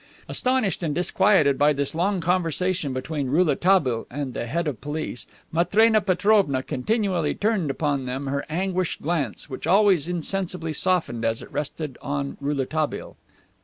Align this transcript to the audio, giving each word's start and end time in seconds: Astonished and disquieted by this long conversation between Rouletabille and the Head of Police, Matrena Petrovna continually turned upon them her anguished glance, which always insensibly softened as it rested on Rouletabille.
Astonished 0.27 0.81
and 0.81 0.95
disquieted 0.95 1.59
by 1.59 1.73
this 1.73 1.93
long 1.93 2.21
conversation 2.21 2.91
between 2.91 3.29
Rouletabille 3.29 4.07
and 4.09 4.33
the 4.33 4.47
Head 4.47 4.67
of 4.67 4.81
Police, 4.81 5.27
Matrena 5.51 6.01
Petrovna 6.01 6.63
continually 6.63 7.35
turned 7.35 7.69
upon 7.69 8.07
them 8.07 8.25
her 8.25 8.43
anguished 8.49 9.03
glance, 9.03 9.47
which 9.47 9.67
always 9.67 10.07
insensibly 10.07 10.73
softened 10.73 11.23
as 11.23 11.43
it 11.43 11.51
rested 11.53 11.99
on 12.01 12.35
Rouletabille. 12.41 13.15